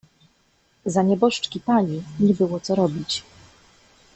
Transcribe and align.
"Za 0.85 1.03
nieboszczki 1.03 1.59
pani, 1.59 2.03
nie 2.19 2.33
było 2.33 2.59
co 2.59 2.75
robić." 2.75 3.23